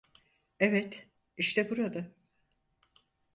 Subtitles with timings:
[0.59, 1.07] Evet,
[1.37, 2.11] işte burada.